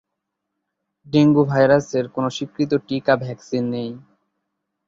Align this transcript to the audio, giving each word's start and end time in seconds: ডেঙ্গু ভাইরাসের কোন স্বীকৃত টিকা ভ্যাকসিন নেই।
ডেঙ্গু 1.07 1.43
ভাইরাসের 1.45 2.05
কোন 2.15 2.25
স্বীকৃত 2.29 2.71
টিকা 2.87 3.13
ভ্যাকসিন 3.23 3.63
নেই। 3.73 3.89